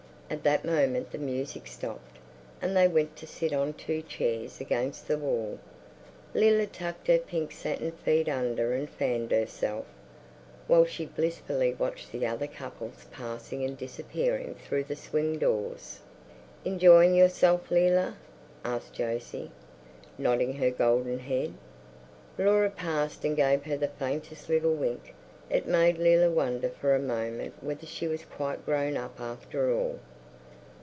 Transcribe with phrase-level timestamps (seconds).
[0.31, 2.15] At that moment the music stopped,
[2.61, 5.59] and they went to sit on two chairs against the wall.
[6.33, 9.83] Leila tucked her pink satin feet under and fanned herself,
[10.67, 15.99] while she blissfully watched the other couples passing and disappearing through the swing doors.
[16.63, 18.15] "Enjoying yourself, Leila?"
[18.63, 19.51] asked Jose,
[20.17, 21.53] nodding her golden head.
[22.37, 25.13] Laura passed and gave her the faintest little wink;
[25.49, 29.99] it made Leila wonder for a moment whether she was quite grown up after all.